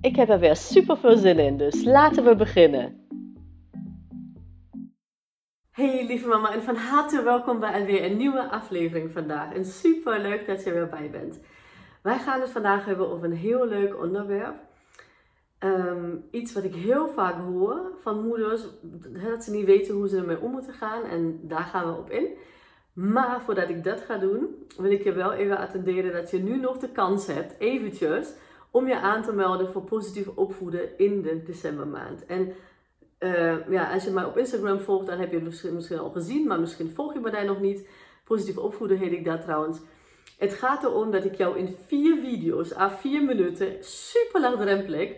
[0.00, 3.06] Ik heb er weer super veel zin in, dus laten we beginnen.
[5.70, 9.52] Hey lieve mama en van harte welkom bij alweer een nieuwe aflevering vandaag.
[9.52, 11.40] En super leuk dat je weer bij bent.
[12.02, 14.56] Wij gaan het vandaag hebben over een heel leuk onderwerp.
[15.58, 18.62] Ehm, iets wat ik heel vaak hoor van moeders,
[19.26, 21.04] dat ze niet weten hoe ze ermee om moeten gaan.
[21.04, 22.28] En daar gaan we op in.
[22.92, 26.60] Maar voordat ik dat ga doen, wil ik je wel even attenderen dat je nu
[26.60, 28.34] nog de kans hebt, eventjes,
[28.70, 32.26] om je aan te melden voor positief opvoeden in de decembermaand.
[32.26, 32.52] En
[33.18, 36.46] uh, ja, als je mij op Instagram volgt, dan heb je het misschien, al gezien,
[36.46, 37.88] maar misschien volg je me daar nog niet.
[38.24, 39.78] Positief opvoeden heet ik dat trouwens.
[40.38, 45.16] Het gaat erom dat ik jou in vier video's, à vier minuten, super laagdrempelig,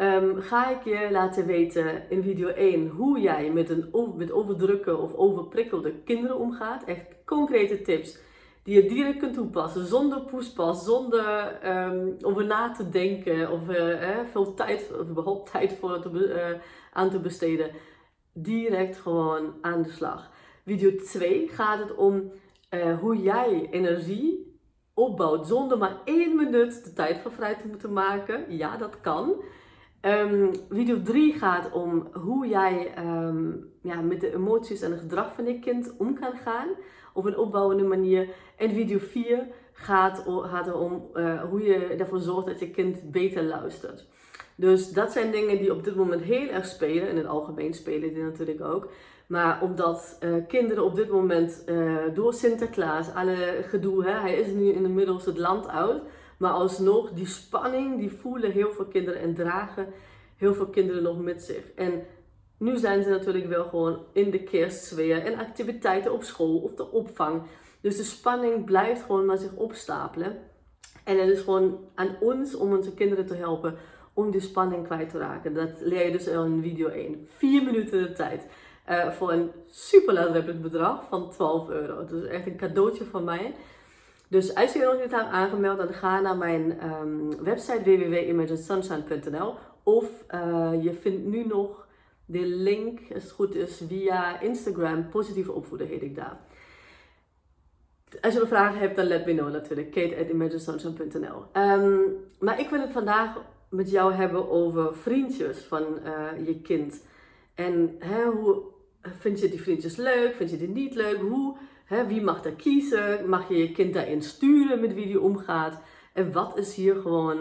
[0.00, 4.98] um, ga ik je laten weten in video 1 hoe jij met, een, met overdrukken
[4.98, 6.84] of overprikkelde kinderen omgaat.
[6.84, 8.18] Echt concrete tips
[8.62, 14.18] die je direct kunt toepassen zonder poespas, zonder um, over na te denken of uh,
[14.30, 16.60] veel tijd, of überhaupt tijd voor te, uh,
[16.92, 17.70] aan te besteden.
[18.32, 20.30] Direct gewoon aan de slag.
[20.64, 22.32] Video 2 gaat het om
[22.70, 24.56] uh, hoe jij energie
[24.94, 28.56] opbouwt zonder maar één minuut de tijd voor vrij te moeten maken.
[28.56, 29.34] Ja, dat kan.
[30.00, 35.34] Um, video 3 gaat om hoe jij um, ja, met de emoties en het gedrag
[35.34, 36.68] van je kind om kan gaan
[37.12, 38.28] op een opbouwende manier.
[38.56, 43.42] En video 4 gaat, gaat erom uh, hoe je ervoor zorgt dat je kind beter
[43.42, 44.06] luistert.
[44.54, 47.08] Dus dat zijn dingen die op dit moment heel erg spelen.
[47.08, 48.90] In het algemeen spelen die natuurlijk ook.
[49.26, 54.52] Maar omdat uh, kinderen op dit moment uh, door Sinterklaas, alle gedoe, hè, hij is
[54.52, 56.02] nu inmiddels het land uit
[56.42, 59.86] maar alsnog, die spanning, die voelen heel veel kinderen en dragen
[60.36, 61.72] heel veel kinderen nog met zich.
[61.74, 62.02] En
[62.62, 66.90] nu zijn ze natuurlijk wel gewoon in de kerstsfeer en activiteiten op school of de
[66.90, 67.42] opvang.
[67.80, 70.36] Dus de spanning blijft gewoon maar zich opstapelen.
[71.04, 73.74] En het is gewoon aan ons om onze kinderen te helpen
[74.12, 75.54] om die spanning kwijt te raken.
[75.54, 77.26] Dat leer je dus in video 1.
[77.36, 78.46] Vier minuten de tijd.
[78.90, 82.04] Uh, voor een super laagdrempelig bedrag van 12 euro.
[82.04, 83.54] Dus echt een cadeautje van mij.
[84.28, 89.54] Dus als je je nog niet hebt aangemeld, dan ga naar mijn um, website www.imagesunshine.nl
[89.82, 91.81] of uh, je vindt nu nog
[92.32, 95.08] de link, als het goed is, via Instagram.
[95.08, 96.40] Positieve opvoeden heet ik daar.
[98.20, 99.90] Als je nog vragen hebt, dan let me know natuurlijk.
[99.90, 102.00] Kate.imagesunshine.nl um, ehm,
[102.38, 103.36] Maar ik wil het vandaag
[103.68, 107.04] met jou hebben over vriendjes van uh, je kind.
[107.54, 108.62] En hè, hoe
[109.18, 110.34] vind je die vriendjes leuk?
[110.34, 111.20] Vind je die niet leuk?
[111.20, 111.56] Hoe
[112.06, 113.28] wie mag daar kiezen?
[113.28, 115.80] Mag je je kind daarin sturen met wie die omgaat?
[116.12, 117.38] En wat is hier gewoon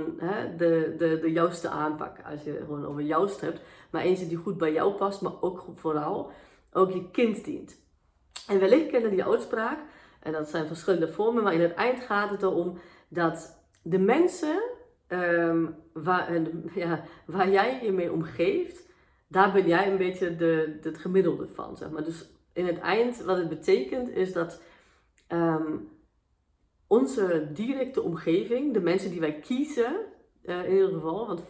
[0.57, 2.17] de, de, de juiste aanpak?
[2.31, 5.65] Als je gewoon over juist hebt, maar eentje die goed bij jou past, maar ook
[5.75, 6.31] vooral
[6.71, 7.79] ook je kind dient.
[8.47, 9.79] En wellicht kennen die uitspraak,
[10.19, 12.77] en dat zijn verschillende vormen, maar in het eind gaat het erom
[13.07, 14.61] dat de mensen
[15.07, 16.41] um, waar,
[16.73, 18.89] ja, waar jij je mee omgeeft,
[19.27, 21.77] daar ben jij een beetje de, het gemiddelde van.
[21.77, 22.03] Zeg maar.
[22.03, 24.61] Dus in het eind, wat het betekent, is dat
[25.27, 25.75] ehm,
[26.91, 29.95] onze directe omgeving, de mensen die wij kiezen,
[30.45, 31.43] uh, in ieder geval, want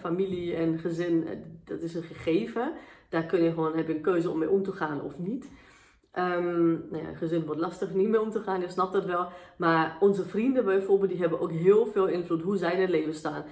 [0.00, 2.72] familie en gezin, eh, dat is een gegeven.
[3.08, 5.50] Daar kun je gewoon, heb je een keuze om mee om te gaan of niet.
[6.14, 9.28] Um, nou ja, gezin wordt lastig niet mee om te gaan, je snapt dat wel.
[9.56, 13.14] Maar onze vrienden bijvoorbeeld, die hebben ook heel veel invloed hoe zij in het leven
[13.14, 13.44] staan.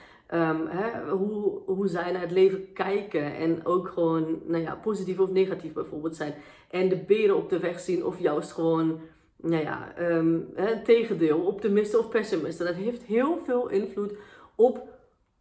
[0.68, 3.34] Hè, hoe, hoe zij naar het leven kijken.
[3.34, 6.34] En ook gewoon nou ja, positief of negatief bijvoorbeeld zijn.
[6.70, 9.00] En de beren op de weg zien of juist gewoon
[9.48, 12.66] nou ja, um, hè, tegendeel, optimisten of pessimisten.
[12.66, 14.12] Dat heeft heel veel invloed
[14.54, 14.88] op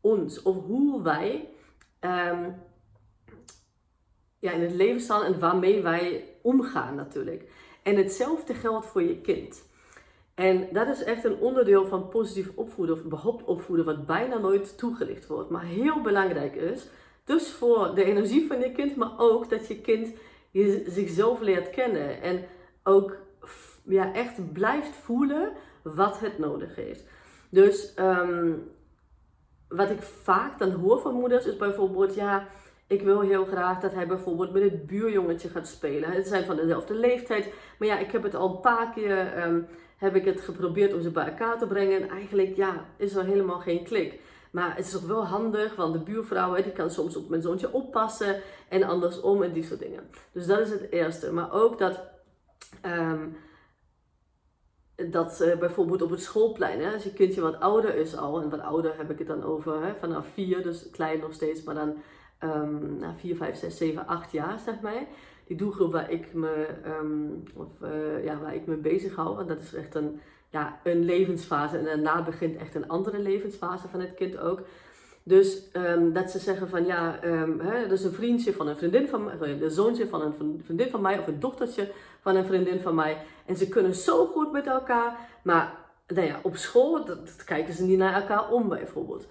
[0.02, 0.42] ons.
[0.42, 1.50] Of hoe wij
[4.40, 7.52] ja, in het leven staan en waarmee wij omgaan natuurlijk.
[7.84, 9.64] En hetzelfde geldt voor je kind.
[10.36, 14.78] En dat is echt een onderdeel van positief opvoeden of überhaupt opvoeden wat bijna nooit
[14.78, 16.88] toegelicht wordt, maar heel belangrijk is.
[17.24, 20.14] Dus voor de energie van je kind, maar ook dat je kind
[20.86, 22.46] zichzelf leert kennen en
[22.84, 23.18] ook
[23.86, 25.52] ja, echt blijft voelen
[25.82, 27.04] wat het nodig heeft.
[27.50, 28.54] Dus ehm,
[29.68, 32.48] wat ik vaak dan hoor van moeders is bijvoorbeeld, ja,
[32.88, 36.12] ik wil heel graag dat hij bijvoorbeeld met het buurjongetje gaat spelen.
[36.12, 37.54] Het zijn van dezelfde leeftijd.
[37.80, 39.68] Maar ja, ik heb het al een paar keer um,
[39.98, 42.02] heb ik het geprobeerd om ze bij elkaar te brengen.
[42.02, 44.20] En eigenlijk ja, is er helemaal geen klik.
[44.52, 47.74] Maar het is toch wel handig, want de buurvrouw die kan soms op mijn zoontje
[47.74, 50.10] oppassen en andersom en die soort dingen.
[50.32, 51.32] Dus dat is het eerste.
[51.32, 52.02] Maar ook dat,
[52.82, 53.28] ehm,
[55.12, 58.60] dat bijvoorbeeld op het schoolplein, hè, als je kindje wat ouder is al, en wat
[58.60, 61.96] ouder heb ik het dan over, hè, vanaf vier, dus klein nog steeds, maar dan
[62.44, 65.08] um, nou, 4, 5, 6, 7, 8 jaar, zeg maar.
[65.48, 69.36] Die doelgroep waar ik me, um, of, uh, ja, waar ik me bezig hou.
[69.36, 70.20] Want dat is echt een,
[70.50, 71.78] ja, een levensfase.
[71.78, 74.62] En daarna begint echt een andere levensfase van het kind ook.
[75.28, 78.78] Dus um, dat ze zeggen van ja, um, hè, dat is een vriendje van een
[78.78, 81.92] vriendin van mij, een zoontje van een vriendin van mij of een dochtertje
[82.22, 83.18] van een vriendin van mij.
[83.46, 85.78] En ze kunnen zo goed met elkaar, maar
[86.08, 89.28] nou ja, op school dat, kijken ze niet naar elkaar om bijvoorbeeld.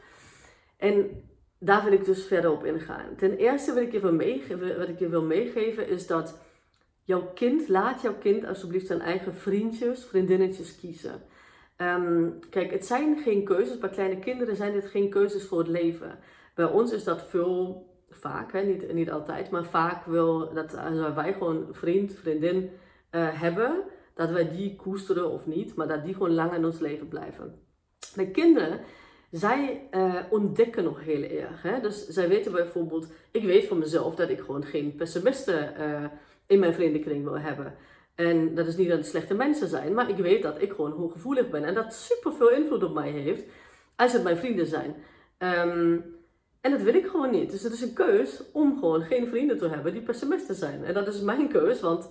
[0.77, 1.23] En
[1.59, 3.17] daar wil ik dus verder op ingaan.
[3.17, 6.39] Ten eerste wat ik je wil meegeven, wat ik je wil meegeven is dat
[7.05, 11.23] jouw kind, laat jouw kind alsjeblieft zijn eigen vriendjes, vriendinnetjes kiezen.
[11.77, 13.79] Um, kijk, het zijn geen keuzes.
[13.79, 16.19] Bij kleine kinderen zijn dit geen keuzes voor het leven.
[16.55, 21.15] Bij ons is dat veel, vaak, hè, niet, niet altijd, maar vaak wil dat als
[21.15, 22.71] wij gewoon vriend, vriendin
[23.11, 23.83] uh, hebben,
[24.15, 27.63] dat wij die koesteren of niet, maar dat die gewoon lang in ons leven blijven.
[28.15, 28.81] Bij kinderen
[29.31, 31.63] zij uh, ontdekken nog heel erg.
[31.63, 31.81] Hè?
[31.81, 35.75] Dus zij weten bijvoorbeeld, ik weet van mezelf dat ik gewoon geen pessimisten
[36.47, 37.75] in mijn vriendenkring wil hebben.
[38.15, 40.93] En dat is niet dat het slechte mensen zijn, maar ik weet dat ik gewoon
[40.93, 41.65] hooggevoelig ben.
[41.65, 43.45] En dat super veel invloed op mij heeft
[43.97, 44.95] als het mijn vrienden zijn.
[45.39, 46.05] Um,
[46.61, 47.51] en dat wil ik gewoon niet.
[47.51, 50.85] Dus het is een keus om gewoon geen vrienden te hebben die pessimisten zijn.
[50.85, 52.11] En dat is mijn keus, want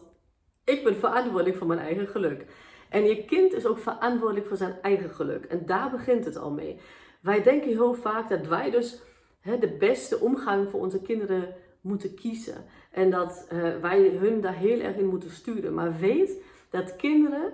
[0.63, 2.45] ik ben verantwoordelijk voor mijn eigen geluk.
[2.89, 5.45] En je kind is ook verantwoordelijk voor zijn eigen geluk.
[5.45, 6.79] En daar begint het al mee.
[7.21, 9.01] Wij denken heel vaak dat wij dus
[9.39, 12.65] hè, de beste omgang voor onze kinderen moeten kiezen.
[12.91, 15.73] En dat uh, wij hun daar heel erg in moeten sturen.
[15.73, 17.53] Maar weet dat kinderen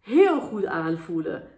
[0.00, 1.48] heel goed aanvoelen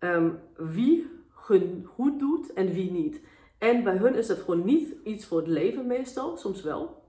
[0.00, 1.10] um, wie
[1.46, 3.20] hun goed doet en wie niet.
[3.58, 7.02] En bij hun is het gewoon niet iets voor het leven meestal, soms wel.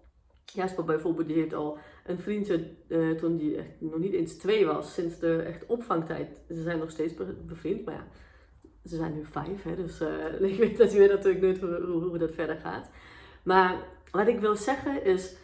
[0.45, 4.65] Jasper bijvoorbeeld, die heeft al een vriendje uh, toen die echt nog niet eens twee
[4.65, 6.41] was, sinds de echt opvangtijd.
[6.47, 7.13] Ze zijn nog steeds
[7.45, 8.07] bevriend, maar ja,
[8.85, 12.55] ze zijn nu vijf, hè, dus uh, ik weet dat natuurlijk hoe, hoe, dat verder
[12.55, 12.89] gaat.
[13.43, 15.35] Maar wat ik wil zeggen is,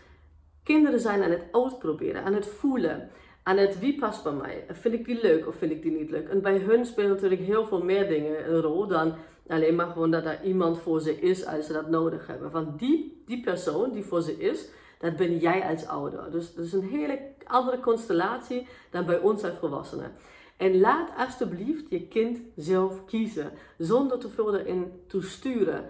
[0.63, 3.10] kinderen zijn aan het uitproberen, aan het voelen,
[3.44, 4.66] aan het wie past bij mij.
[4.69, 6.27] Vind ik die leuk of vind ik die niet leuk?
[6.30, 9.16] En bij hun spelen natuurlijk heel veel meer dingen een rol dan
[9.48, 12.51] alleen maar gewoon dat er iemand voor ze is als ze dat nodig hebben.
[12.51, 14.66] Want die, die persoon die voor ze is,
[15.00, 16.31] dat ben jij als ouder.
[16.31, 20.12] Dus dat is een hele andere constellatie dan bij ons als volwassenen.
[20.57, 25.89] En laat alsjeblieft je kind zelf kiezen, zonder te veel erin te sturen.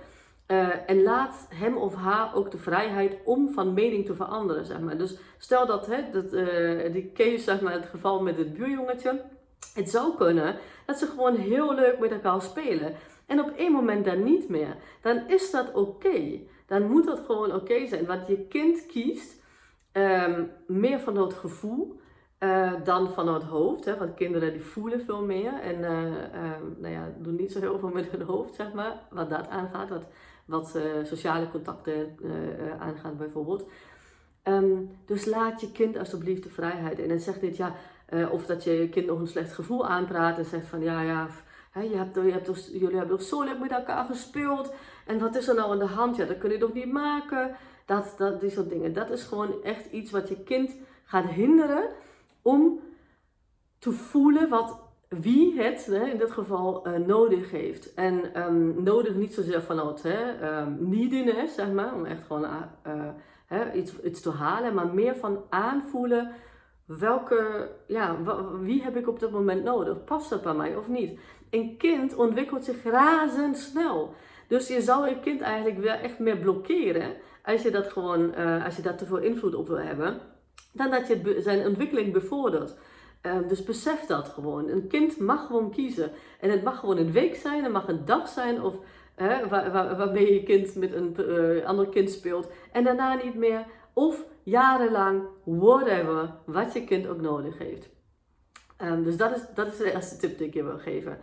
[0.52, 4.80] Uh, en laat hem of haar ook de vrijheid om van mening te veranderen, zeg
[4.80, 4.98] maar.
[4.98, 9.22] Dus stel dat, hè, dat uh, die case, zeg maar, het geval met het buurjongetje.
[9.74, 10.56] Het zou kunnen
[10.86, 12.94] dat ze gewoon heel leuk met elkaar spelen.
[13.26, 14.76] En op één moment dan niet meer.
[15.02, 16.40] Dan is dat oké.
[16.66, 18.06] Dan moet dat gewoon oké zijn.
[18.06, 19.42] Want je kind kiest
[19.94, 22.00] um, meer van dat gevoel
[22.40, 23.86] uh, dan van het hoofd.
[23.86, 23.98] Hè?
[23.98, 25.90] Want kinderen die voelen veel meer en uh,
[26.78, 29.00] nou ja, doen niet zo heel veel met hun hoofd, zeg maar.
[29.10, 29.90] Wat dat aangaat,
[30.50, 32.18] wat sociale contacten
[32.80, 33.68] aangaat bijvoorbeeld.
[34.44, 37.00] Um, dus laat je kind alsjeblieft de vrijheid.
[37.00, 37.76] En zeg dit, ja,
[38.32, 41.28] of dat je je kind nog een slecht gevoel aanpraat en zegt van ja, ja,
[41.74, 44.74] je hebt, je hebt jullie hebben toch zo leuk met elkaar gespeeld.
[45.06, 46.16] En wat is er nou aan de hand?
[46.16, 47.56] Ja, dat kun je toch niet maken?
[47.86, 48.94] Dat, dat, die soort dingen.
[48.94, 51.90] Dat is gewoon echt iets wat je kind gaat hinderen
[52.42, 52.80] om
[53.80, 54.80] te voelen wat,
[55.10, 57.94] wie het hè, in dit geval uh, nodig heeft.
[57.94, 63.10] En um, nodig niet zozeer vanuit um, neediness, zeg maar, om echt gewoon uh,
[63.46, 66.32] hè, iets, iets te halen, maar meer van aanvoelen
[66.86, 68.18] welke, ja,
[68.62, 70.04] wie heb ik op dat moment nodig?
[70.04, 71.20] Past dat bij mij of niet?
[71.50, 74.14] Een kind ontwikkelt zich razendsnel.
[74.48, 77.14] Dus je zou je kind eigenlijk weer echt meer blokkeren
[77.44, 80.22] als je dat gewoon, als je daar te veel invloed op wil hebben
[80.72, 82.76] dan dat je zijn ontwikkeling bevordert.
[83.26, 84.70] Uh, dus besef dat gewoon.
[84.70, 86.12] Een kind mag gewoon kiezen.
[86.40, 88.76] En het mag gewoon een week zijn, het mag een dag zijn, of
[89.18, 92.48] uh, waar, waar, waarmee je kind met een uh, ander kind speelt.
[92.72, 93.66] En daarna niet meer.
[93.94, 97.90] Of jarenlang, whatever, wat je kind ook nodig heeft.
[98.82, 101.18] Um, dus dat is, dat is de eerste tip die ik je wil geven.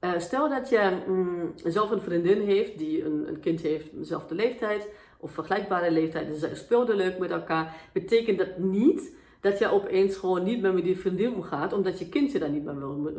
[0.00, 4.34] Uh, stel dat je mm, zelf een vriendin heeft die een, een kind heeft dezelfde
[4.34, 6.36] leeftijd of vergelijkbare leeftijd.
[6.36, 7.74] Ze speelden leuk met elkaar.
[7.92, 12.08] Betekent dat niet dat je opeens gewoon niet meer met die vriendin omgaat, omdat je
[12.08, 13.12] kindje daar niet meer wil,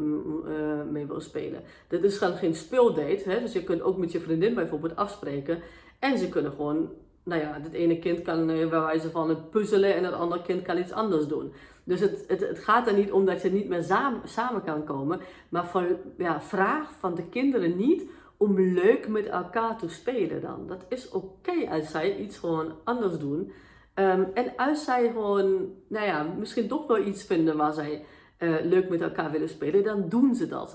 [0.47, 1.63] uh, mee wil spelen.
[1.87, 3.29] Dat is gewoon geen speeldate.
[3.29, 3.39] Hè?
[3.39, 5.59] Dus je kunt ook met je vriendin bijvoorbeeld afspreken.
[5.99, 6.89] En ze kunnen gewoon,
[7.23, 10.41] nou ja, het ene kind kan uh, bij wijze van het puzzelen en het andere
[10.41, 11.53] kind kan iets anders doen.
[11.83, 14.83] Dus het, het, het gaat er niet om dat je niet meer samen, samen kan
[14.83, 15.19] komen.
[15.49, 15.87] Maar
[16.17, 18.03] ja, vraag van de kinderen niet
[18.37, 20.67] om leuk met elkaar te spelen dan.
[20.67, 23.51] Dat is oké als zij iets gewoon anders doen.
[23.93, 28.05] Ehm, en als zij gewoon, nou ja, misschien toch wel iets vinden waar zij
[28.39, 30.71] uh, leuk met elkaar willen spelen, dan doen ze dat.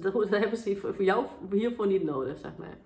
[0.00, 2.78] Dat hebben ze voor jou hiervoor niet nodig, zeg maar.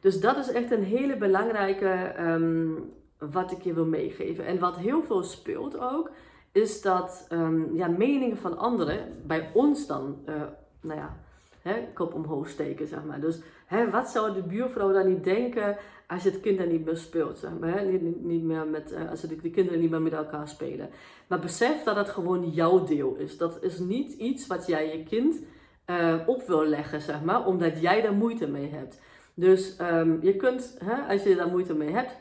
[0.00, 4.46] Dus dat is echt een hele belangrijke um, wat ik je wil meegeven.
[4.46, 6.10] En wat heel veel speelt ook,
[6.52, 10.34] is dat um, ja, meningen van anderen bij ons dan, uh,
[10.80, 11.16] nou ja,
[11.62, 13.20] hè, kop omhoog steken, zeg maar.
[13.20, 15.76] Dus hè, wat zou de buurvrouw dan niet denken
[16.06, 17.84] als het kind dan niet meer speelt, zeg maar.
[17.84, 20.90] Niet, niet meer met, uh, als de, de kinderen niet meer met elkaar spelen.
[21.26, 23.36] Maar besef dat het gewoon jouw deel is.
[23.36, 25.42] Dat is niet iets wat jij je kind
[25.86, 29.00] uh, op wil leggen, zeg maar, omdat jij daar moeite mee hebt.
[29.34, 32.16] Dus um, je kunt, hè, als je daar moeite mee hebt,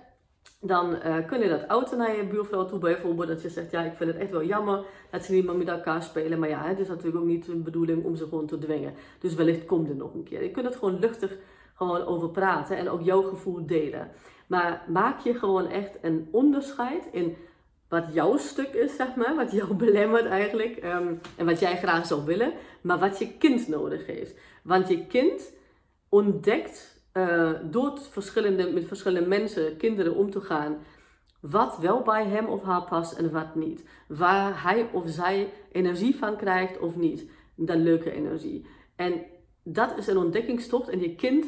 [0.62, 3.28] dan uh, kun je dat auto naar je buurvrouw toe bijvoorbeeld.
[3.28, 5.68] Dat je zegt, ja, ik vind het echt wel jammer dat ze niet meer met
[5.68, 6.40] elkaar spelen.
[6.40, 8.94] Maar ja, het is natuurlijk ook niet de bedoeling om ze gewoon te dwingen.
[9.20, 10.44] Dus wellicht komt er nog een keer.
[10.44, 11.38] Je kunt het gewoon luchtig
[11.74, 14.12] gewoon over praten en ook jouw gevoel delen.
[14.48, 17.36] Maar maak je gewoon echt een onderscheid in
[17.88, 22.06] wat jouw stuk is, zeg maar, wat jou belemmert eigenlijk um, en wat jij graag
[22.06, 24.40] zou willen, maar wat je kind nodig heeft.
[24.64, 25.54] Want je kind
[26.10, 30.78] ontdekt uh, door verschillende, met verschillende mensen, kinderen om te gaan,
[31.40, 33.84] wat wel bij hem of haar past en wat niet.
[34.08, 37.30] Waar hij of zij energie van krijgt of niet.
[37.56, 38.66] Dan leuke energie.
[38.96, 39.22] En
[39.64, 41.46] dat is een ontdekkingstocht en je kind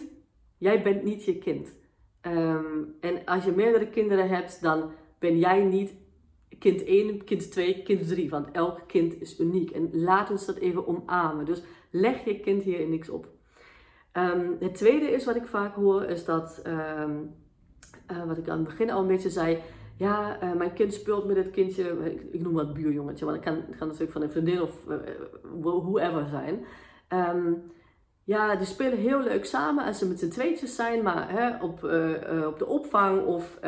[0.62, 1.76] Jij bent niet je kind.
[2.22, 5.94] Ehm, en als je meerdere kinderen hebt, dan ben jij niet
[6.60, 8.30] kind 1, kind 2, kind 3.
[8.30, 9.72] Want elk kind is uniek.
[9.72, 11.46] En laat ons dat even omarmen.
[11.46, 11.62] Dus
[11.92, 13.28] leg je kind hier niks op.
[14.18, 17.36] Um, het tweede is wat ik vaak hoor, is dat, um,
[18.12, 19.62] uh, wat ik aan het begin al een beetje zei.
[19.96, 23.46] Ja, uh, mijn kind speelt met het kindje, ik, ik noem dat buurjongetje, want het
[23.46, 24.96] kan, het kan natuurlijk van een vriendin of uh,
[25.62, 26.66] whoever zijn.
[28.24, 31.84] Ja, die spelen heel leuk samen als ze met z'n tweetjes zijn, maar hè, op,
[32.48, 33.60] op de opvang of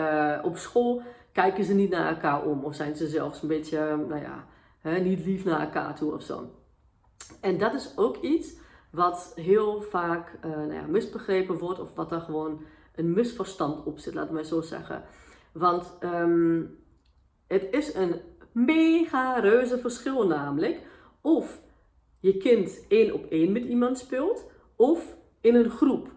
[0.43, 2.63] op school kijken ze niet naar elkaar om.
[2.63, 4.47] Of zijn ze zelfs een beetje, nou ja,
[4.79, 6.49] hè, niet lief naar elkaar toe of zo.
[7.41, 8.61] En dat is ook iets
[8.93, 12.61] wat heel vaak nou ja, misbegrepen wordt of wat er gewoon
[12.95, 15.03] een misverstand op zit, laat maar zo zeggen.
[15.51, 16.77] Want um,
[17.47, 18.21] het is een
[18.51, 20.81] mega reuze verschil namelijk
[21.21, 21.61] of
[22.19, 24.45] je kind één op één met iemand speelt
[24.75, 26.11] of in een groep.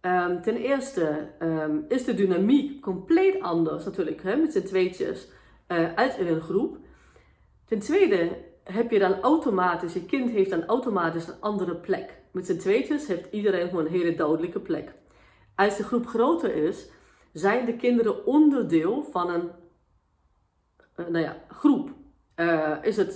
[0.00, 5.28] Um, ten eerste um, is de dynamiek compleet anders natuurlijk hè, met z'n tweetjes
[5.68, 6.78] uh, uit in een groep.
[7.64, 12.21] Ten tweede heb je dan automatisch, je kind heeft dan automatisch een andere plek.
[12.32, 14.92] Met z'n tweetjes heeft iedereen gewoon een hele duidelijke plek.
[15.54, 16.88] Als de groep groter is,
[17.32, 19.50] zijn de kinderen onderdeel van een
[20.96, 21.90] uh, nou ja, groep.
[22.36, 23.12] Uh, is het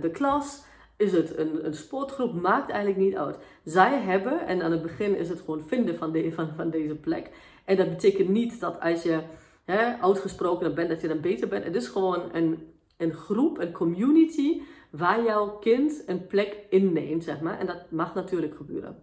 [0.00, 0.64] de klas?
[0.96, 3.38] is het een, een sportgroep, maakt eigenlijk niet uit.
[3.64, 6.94] Zij hebben, en aan het begin is het gewoon vinden van, de, van, van deze
[6.94, 7.30] plek.
[7.64, 9.20] En dat betekent niet dat als je
[9.64, 11.64] hè, uitgesproken bent, dat je dan beter bent.
[11.64, 14.60] Het is gewoon een, een groep, een community,
[14.96, 17.58] waar jouw kind een plek inneemt, zeg maar.
[17.58, 19.02] En dat mag natuurlijk gebeuren.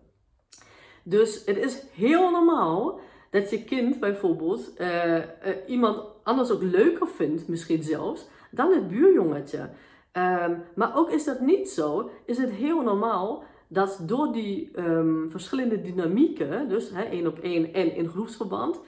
[1.04, 5.24] Dus het is heel normaal dat je kind bijvoorbeeld uh, uh,
[5.68, 9.70] iemand anders ook leuker vindt, misschien zelfs, dan het buurjongetje.
[10.14, 15.32] Um, maar ook is dat niet zo, is het heel normaal dat door die um,
[15.32, 18.80] verschillende dynamieken, dus één op één en in groepsverband,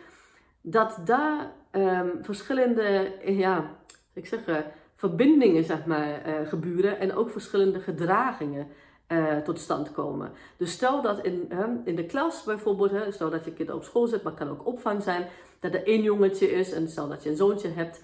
[0.62, 3.76] dat daar um, verschillende, ja,
[4.14, 4.58] ik zeg, uh,
[5.04, 8.68] verbindingen zeg maar, uh, gebeuren en ook verschillende gedragingen
[9.08, 10.32] uh, tot stand komen.
[10.58, 11.52] Dus stel dat in,
[11.86, 15.04] in de klas bijvoorbeeld, stel dat je kind op school zit, maar kan ook opvang
[15.04, 15.28] zijn,
[15.60, 18.04] dat er één jongetje is en stel dat je een zoontje hebt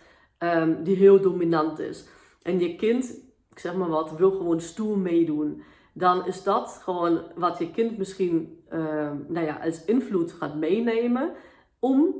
[0.84, 2.08] die heel dominant is
[2.42, 3.18] en je kind,
[3.52, 5.64] ik zeg maar wat, wil gewoon stoer meedoen,
[5.94, 11.32] dan is dat gewoon wat je kind misschien uh, nou ja, als invloed gaat meenemen
[11.80, 12.14] om uh,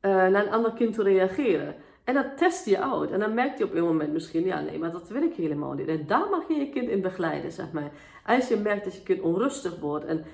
[0.00, 1.74] naar een ander kind te reageren.
[2.06, 3.10] En dat test je uit.
[3.10, 5.72] En dan merkt je op een moment misschien, ja nee, maar dat wil ik helemaal
[5.72, 5.88] niet.
[5.88, 7.90] En daar mag je je kind in begeleiden, zeg maar.
[8.26, 10.24] Als je merkt dat je kind onrustig wordt en,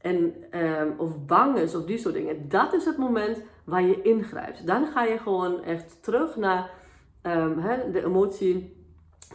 [0.00, 2.48] en, um, of bang is of die soort dingen.
[2.48, 4.66] Dat is het moment waar je ingrijpt.
[4.66, 6.70] Dan ga je gewoon echt terug naar
[7.22, 8.76] hè, de emotie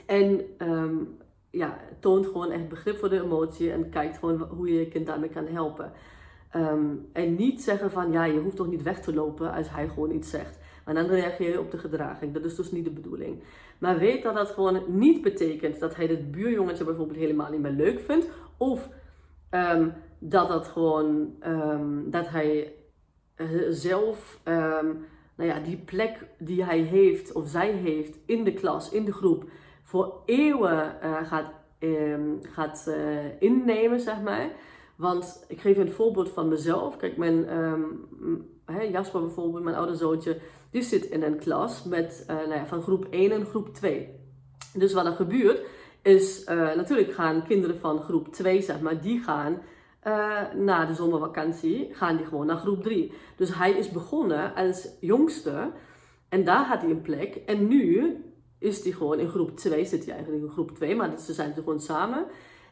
[0.06, 1.18] en um,
[1.50, 5.06] ja, toont gewoon echt begrip voor de emotie en kijkt gewoon hoe je je kind
[5.06, 5.92] daarmee kan helpen.
[7.14, 10.12] En niet zeggen van ja, je hoeft toch niet weg te lopen als hij gewoon
[10.12, 10.58] iets zegt.
[10.86, 12.34] En dan reageer je op de gedraging.
[12.34, 13.44] Dat is dus niet de bedoeling.
[13.78, 17.72] Maar weet dat dat gewoon niet betekent dat hij het buurjongetje bijvoorbeeld helemaal niet meer
[17.72, 18.28] leuk vindt.
[18.58, 18.90] Of
[19.52, 22.74] um, dat dat gewoon, um, dat hij
[23.38, 24.40] uh, zelf,
[25.36, 29.14] nou ja, die plek die hij heeft of zij heeft in de klas, in de
[29.14, 29.46] groep,
[29.84, 31.46] voor eeuwen uh, gaat,
[31.80, 34.50] um, gaat uh, innemen, zeg maar.
[34.96, 36.98] Want ik geef een voorbeeld van mezelf.
[36.98, 37.46] Kijk, mijn
[38.92, 40.38] Jasper bijvoorbeeld, mijn oude zoontje,
[40.76, 44.10] die zit in een klas met, uh, nou ja, van groep 1 en groep 2.
[44.74, 45.62] Dus wat er gebeurt,
[46.02, 49.62] is uh, natuurlijk gaan kinderen van groep 2, zeg maar, die gaan
[50.08, 53.12] uh, na de zomervakantie, gaan die gewoon naar groep 3.
[53.36, 55.72] Dus hij is begonnen als jongste
[56.30, 57.36] en daar had hij een plek.
[57.36, 58.16] En nu
[58.60, 61.54] is hij gewoon in groep 2, zit hij eigenlijk in groep 2, maar ze zijn
[61.54, 62.26] gewoon samen.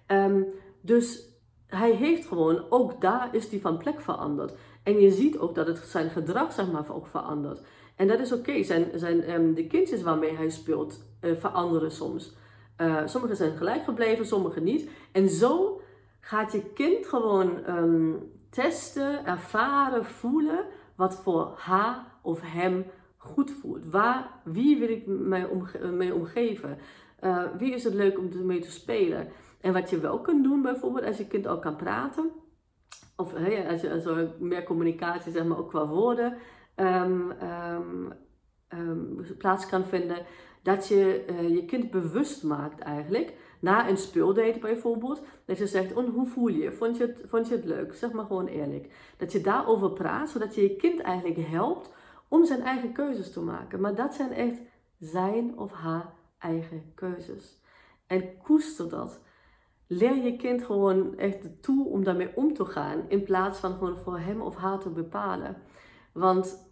[0.08, 0.46] Um,
[0.82, 1.32] dus
[1.68, 4.54] hij heeft gewoon, ook daar is hij van plek veranderd.
[4.84, 7.62] En je ziet ook dat het zijn gedrag zeg maar, ook verandert.
[7.96, 8.64] En dat is oké.
[8.64, 12.36] Zijn, zijn, um, de kindjes waarmee hij speelt uh, veranderen soms.
[12.78, 14.90] Uh, sommige zijn gelijk gebleven, sommige niet.
[15.12, 15.82] En zo
[16.20, 22.86] gaat je kind gewoon um, testen, ervaren, voelen wat voor haar of hem
[23.18, 23.90] goed voelt.
[23.92, 26.78] Waar, wie wil ik mee, omge mee omgeven?
[27.58, 29.28] Wie is het leuk om mee te spelen?
[29.62, 32.32] En wat je wel kunt doen, bijvoorbeeld, als je kind al kan praten,
[33.16, 33.34] of
[33.70, 36.38] als, je, als er meer communicatie, zeg maar ook qua woorden,
[36.75, 38.13] um, um,
[38.70, 40.25] um, plaats kan vinden,
[40.62, 45.94] dat je uh, je kind bewust maakt eigenlijk, na een speeldate bijvoorbeeld, dat je zegt,
[45.96, 46.72] oh, hoe voel je?
[46.72, 47.94] Vond je, het, vond je het leuk?
[47.94, 49.13] Zeg maar gewoon eerlijk.
[49.18, 51.94] Dat je daarover praat, zodat je je kind eigenlijk helpt
[52.27, 53.82] om zijn eigen keuzes te maken.
[53.82, 54.60] Maar dat zijn echt
[55.00, 57.62] zijn of haar eigen keuzes.
[58.08, 59.22] En koester dat.
[59.88, 63.98] Leer je kind gewoon echt toe om daarmee om te gaan, in plaats van gewoon
[63.98, 65.58] voor hem of haar te bepalen.
[66.13, 66.72] Want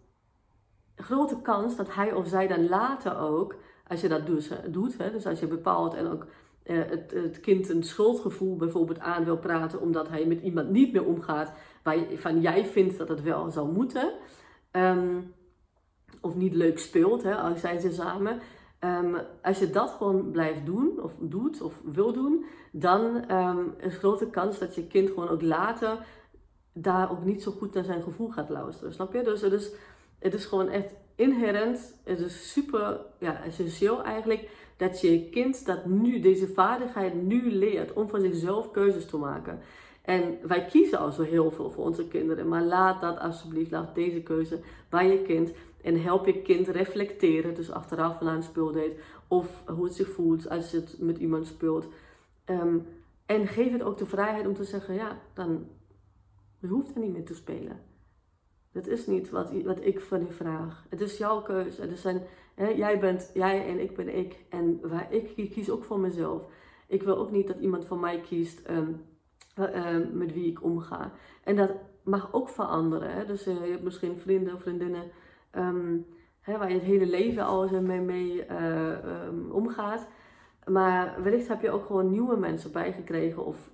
[0.95, 3.55] grote kans dat hij of zij dan later ook,
[3.87, 4.25] als je dat
[4.67, 6.25] doet, hè, dus als je bepaalt en ook
[6.63, 10.93] eh, het, het, kind een schuldgevoel bijvoorbeeld aan wil praten omdat hij met iemand niet
[10.93, 14.13] meer omgaat waarvan jij vindt dat het wel zou moeten,
[14.71, 15.33] um,
[16.21, 18.39] of niet leuk speelt, hè, als zijn ze samen,
[18.85, 23.97] Um, als je dat gewoon blijft doen, of doet, of wil doen, dan um, is
[23.97, 26.05] grote kans dat je kind gewoon ook later
[26.73, 28.93] daar ook niet zo goed naar zijn gevoel gaat luisteren.
[28.93, 29.23] Snap je?
[29.23, 29.71] Dus het is,
[30.19, 35.85] het is gewoon echt inherent, het is super ja, essentieel eigenlijk, dat je kind dat
[35.85, 39.59] nu, deze vaardigheid nu leert om voor zichzelf keuzes te maken.
[40.01, 43.95] En wij kiezen al zo heel veel voor onze kinderen, maar laat dat alsjeblieft, laat
[43.95, 45.51] deze keuze bij je kind.
[45.81, 48.95] En help je kind reflecteren, dus achteraf van een speeldate,
[49.27, 51.87] of hoe het zich voelt als het met iemand speelt.
[52.45, 52.87] Um,
[53.25, 55.67] en geef het ook de vrijheid om te zeggen, ja, dan
[56.61, 57.79] je hoeft er niet meer te spelen.
[58.71, 60.85] Dat is niet wat, wat ik van je vraag.
[60.89, 61.81] Het is jouw keuze.
[61.81, 62.21] Er zijn,
[62.55, 64.45] hè, jij bent jij en ik ben ik.
[64.49, 66.47] En waar ik kies ook voor mezelf.
[66.87, 69.05] Ik wil ook niet dat iemand van mij kiest um,
[69.59, 71.11] uh, met wie ik omga.
[71.43, 71.71] En dat
[72.03, 73.13] mag ook veranderen.
[73.13, 73.25] Hè?
[73.25, 75.11] Dus uh, je hebt misschien vrienden of vriendinnen
[75.55, 76.05] um,
[76.41, 80.07] hè, waar je het hele leven al mee, mee um, omgaat.
[80.65, 83.71] Maar wellicht heb je ook gewoon nieuwe mensen bijgekregen of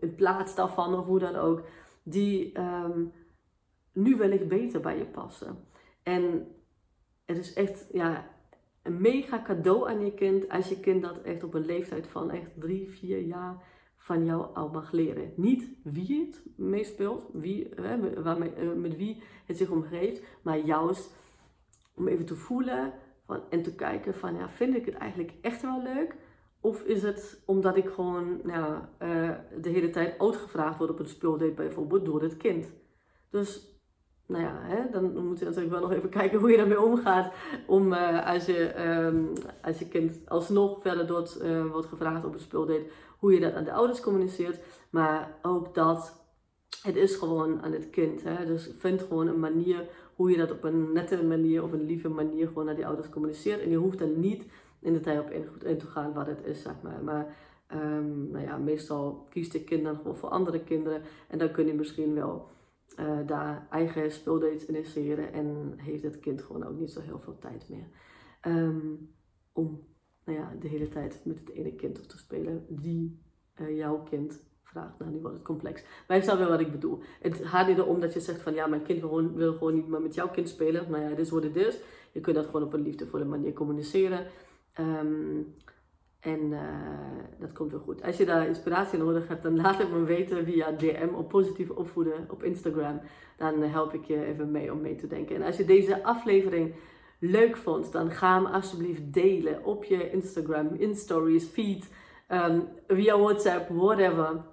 [0.00, 1.62] in plaats daarvan of hoe dan ook,
[2.04, 3.12] die um,
[3.92, 5.56] nu wellicht beter bij je passen.
[6.02, 6.46] En
[7.24, 8.30] het is echt ja,
[8.82, 12.30] een mega cadeau aan je kind als je kind dat echt op een leeftijd van
[12.30, 13.62] echt drie, vier jaar
[13.96, 15.32] van jou al mag leren.
[15.36, 21.14] Niet wie het meespeelt, wie, eh, met wie het zich omgeeft, maar juist
[21.94, 22.92] om even te voelen
[23.26, 26.16] van, en te kijken van, ja, vind ik het eigenlijk echt wel leuk?
[26.64, 31.08] Of is het omdat ik gewoon ja, uh, de hele tijd uitgevraagd word op een
[31.08, 32.72] speeldate bijvoorbeeld door het kind?
[33.30, 33.68] Dus
[34.26, 37.32] nou ja, hè, dan moet je natuurlijk wel nog even kijken hoe je daarmee omgaat.
[37.66, 42.34] Om uh, als, je, um, als je kind alsnog verder door uh, wordt gevraagd op
[42.34, 42.86] een speeldate,
[43.18, 44.60] hoe je dat aan de ouders communiceert.
[44.90, 46.24] Maar ook dat,
[46.82, 48.22] het is gewoon aan het kind.
[48.22, 48.46] Hè?
[48.46, 52.08] Dus vind gewoon een manier hoe je dat op een nette manier of een lieve
[52.08, 53.60] manier gewoon naar die ouders communiceert.
[53.60, 54.44] En je hoeft er niet
[54.84, 57.04] in de tijd op in, te gaan wat het is, zeg maar.
[57.04, 57.36] Maar
[57.72, 61.02] um, nou ja, meestal kiest de kind dan gewoon voor andere kinderen.
[61.28, 62.48] En dan kun je misschien wel
[63.00, 65.32] uh, daar eigen speeldates initiëren.
[65.32, 67.86] En heeft het kind gewoon ook niet zo heel veel tijd meer.
[68.46, 69.14] Um,
[69.52, 69.86] om
[70.24, 73.22] nou ja, de hele tijd met het ene kind te spelen die
[73.60, 74.98] uh, jouw kind vraagt.
[74.98, 75.84] Nou, nu wordt het complex.
[76.08, 77.02] Maar ik snap wel wat ik bedoel.
[77.20, 79.88] Het gaat niet erom dat je zegt van ja, mijn kind wil, wil gewoon niet
[79.88, 80.90] meer met jouw kind spelen.
[80.90, 81.78] Maar ja, dit is wat het is.
[82.12, 84.26] Je kunt dat gewoon op een liefdevolle manier communiceren.
[84.80, 85.54] Um,
[86.24, 86.60] en uh,
[87.38, 88.02] dat komt wel goed.
[88.02, 91.70] Als je daar inspiratie nodig hebt, dan laat het me weten via DM op positief
[91.70, 93.00] opvoeden op Instagram.
[93.36, 95.36] Dan help ik je even mee om mee te denken.
[95.36, 96.74] En als je deze aflevering
[97.18, 101.90] leuk vond, dan ga hem alsjeblieft delen op je Instagram, in stories, feed,
[102.28, 104.44] um, via WhatsApp, whatever.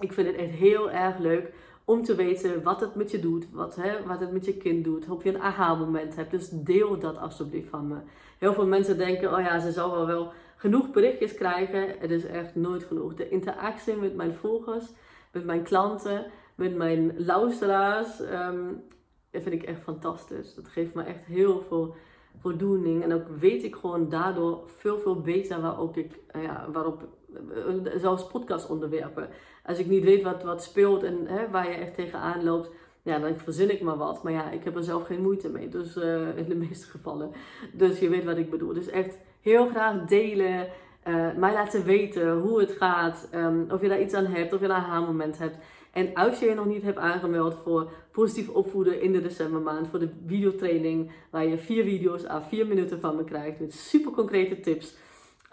[0.00, 1.52] Ik vind het echt heel erg leuk
[1.88, 4.84] om te weten wat het met je doet, wat, hè, wat het met je kind
[4.84, 6.30] doet, of je een aha-moment hebt.
[6.30, 7.96] Dus deel dat alsjeblieft van me.
[8.38, 11.94] Heel veel mensen denken, oh ja, ze zal wel wel genoeg berichtjes krijgen.
[11.98, 13.14] Het is echt nooit genoeg.
[13.14, 14.84] De interactie met mijn volgers
[15.32, 18.20] met mijn klanten, met mijn luisteraars.
[18.20, 18.82] Um,
[19.30, 20.54] dat vind ik echt fantastisch.
[20.54, 21.94] Dat geeft me echt heel veel
[22.40, 23.02] voldoening.
[23.02, 27.92] En ook weet ik gewoon daardoor veel, veel beter waarop ik, uh, ja, waarop, uh,
[27.96, 29.28] zelfs podcastonderwerpen.
[29.68, 32.70] Als ik niet weet wat, wat speelt en hè, waar je echt tegenaan loopt,
[33.02, 34.22] ja, dan verzin ik maar wat.
[34.22, 35.68] Maar ja, ik heb er zelf geen moeite mee.
[35.68, 37.32] Dus uh, in de meeste gevallen.
[37.72, 38.72] Dus je weet wat ik bedoel.
[38.72, 40.68] Dus echt heel graag delen.
[41.08, 43.28] Uh, mij laten weten hoe het gaat.
[43.34, 44.52] Um, of je daar iets aan hebt.
[44.52, 45.56] Of je een aha-moment hebt.
[45.92, 49.88] En als je je nog niet hebt aangemeld voor positief opvoeden in de decembermaand.
[49.88, 51.10] Voor de videotraining.
[51.30, 53.60] Waar je vier video's aan vier minuten van me krijgt.
[53.60, 54.96] Met super concrete tips.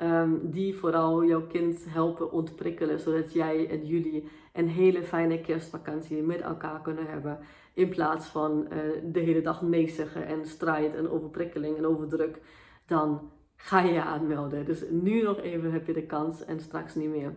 [0.04, 3.00] Um, die vooral jouw kind helpen ontprikkelen.
[3.00, 7.40] Zodat jij en jullie een hele fijne kerstvakantie met elkaar kunnen hebben.
[7.74, 12.42] In plaats van uh, de hele dag nee zeggen en strijd en overprikkeling en overdruk.
[12.86, 14.66] Dan ga je je aanmelden.
[14.66, 17.34] Dus nu nog even heb je de kans en straks niet meer.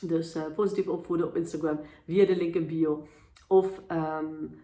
[0.00, 3.06] Dus uh, positief opvoeden op Instagram via de link in bio.
[3.48, 4.60] Of um,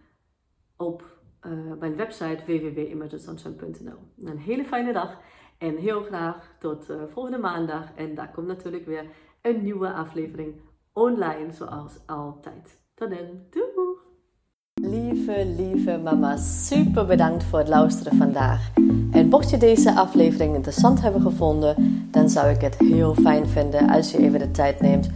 [0.77, 4.29] op uh, mijn website www.emergencesunshine.nl.
[4.29, 5.19] Een hele fijne dag
[5.59, 7.85] en heel graag tot uh, volgende maandag.
[7.95, 9.05] En daar komt natuurlijk weer
[9.43, 10.55] een nieuwe aflevering
[10.93, 12.79] online zoals altijd.
[12.95, 13.97] Tot dan, doei!
[14.81, 18.71] Lieve, lieve mama, super bedankt voor het luisteren vandaag.
[19.11, 23.89] En mocht je deze aflevering interessant hebben gevonden, dan zou ik het heel fijn vinden
[23.89, 25.11] als je even de tijd neemt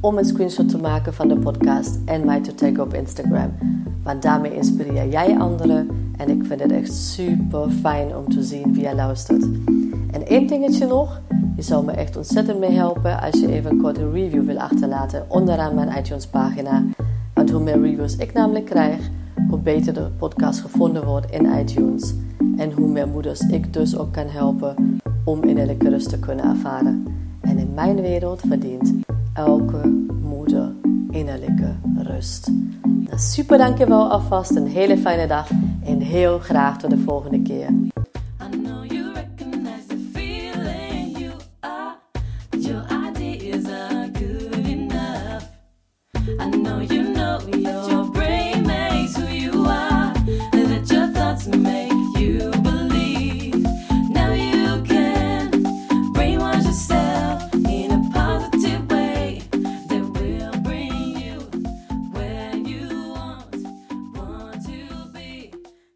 [0.00, 3.54] om een screenshot te maken van de podcast en mij te taggen op Instagram.
[4.02, 8.74] Want daarmee inspireer jij anderen en ik vind het echt super fijn om te zien
[8.74, 9.46] wie je luistert.
[10.10, 11.20] En één dingetje nog,
[11.56, 15.24] je zou me echt ontzettend mee helpen als je even een korte review wil achterlaten
[15.28, 16.84] onderaan mijn iTunes pagina.
[17.34, 19.10] Want hoe meer reviews ik namelijk krijg,
[19.48, 22.14] hoe beter de podcast gevonden wordt in iTunes.
[22.56, 27.04] En hoe meer moeders ik dus ook kan helpen om innerlijke rust te kunnen ervaren.
[27.40, 28.94] En in mijn wereld verdient
[29.32, 30.72] elke moeder
[31.10, 32.50] innerlijke rust.
[32.82, 35.50] Nou, super dankjewel alvast, een hele fijne dag
[35.84, 37.68] en heel graag tot de volgende keer.